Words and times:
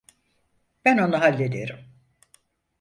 Ben 0.85 0.97
onu 0.97 1.17
hallederim. 1.21 1.79